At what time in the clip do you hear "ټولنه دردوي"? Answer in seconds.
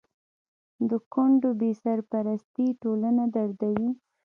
2.81-3.89